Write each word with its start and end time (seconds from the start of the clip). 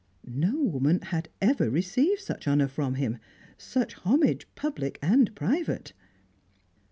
No 0.25 0.55
woman 0.59 0.99
had 1.01 1.29
ever 1.43 1.69
received 1.69 2.21
such 2.21 2.47
honour 2.47 2.67
from 2.67 2.95
him, 2.95 3.19
such 3.55 3.93
homage 3.93 4.47
public 4.55 4.97
and 4.99 5.35
private. 5.35 5.93